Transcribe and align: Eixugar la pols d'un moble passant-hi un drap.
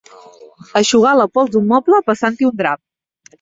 Eixugar 0.79 1.11
la 1.19 1.27
pols 1.35 1.51
d'un 1.57 1.67
moble 1.73 2.01
passant-hi 2.09 2.49
un 2.51 2.57
drap. 2.65 2.83